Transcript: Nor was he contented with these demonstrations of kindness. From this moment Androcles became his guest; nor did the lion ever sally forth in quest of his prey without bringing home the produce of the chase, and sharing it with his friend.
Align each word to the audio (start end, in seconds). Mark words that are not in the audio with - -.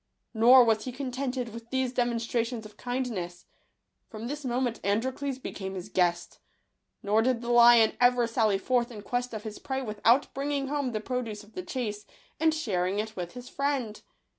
Nor 0.33 0.63
was 0.65 0.85
he 0.85 0.91
contented 0.91 1.49
with 1.49 1.69
these 1.69 1.93
demonstrations 1.93 2.65
of 2.65 2.75
kindness. 2.75 3.45
From 4.09 4.25
this 4.25 4.43
moment 4.43 4.79
Androcles 4.83 5.37
became 5.37 5.75
his 5.75 5.89
guest; 5.89 6.39
nor 7.03 7.21
did 7.21 7.41
the 7.41 7.51
lion 7.51 7.95
ever 8.01 8.25
sally 8.25 8.57
forth 8.57 8.89
in 8.89 9.03
quest 9.03 9.31
of 9.31 9.43
his 9.43 9.59
prey 9.59 9.83
without 9.83 10.33
bringing 10.33 10.69
home 10.69 10.93
the 10.93 11.01
produce 11.01 11.43
of 11.43 11.53
the 11.53 11.61
chase, 11.61 12.07
and 12.39 12.51
sharing 12.51 12.97
it 12.97 13.15
with 13.15 13.33
his 13.33 13.47
friend. 13.47 14.01